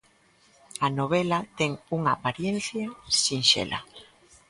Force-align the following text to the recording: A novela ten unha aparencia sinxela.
A 0.85 0.87
novela 0.99 1.39
ten 1.57 1.71
unha 1.97 2.11
aparencia 2.17 2.85
sinxela. 3.23 3.79